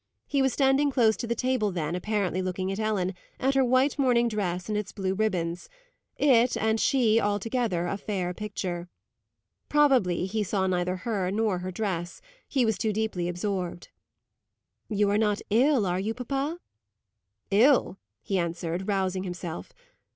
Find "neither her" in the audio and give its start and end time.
10.65-11.29